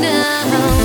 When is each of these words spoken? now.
now. 0.00 0.77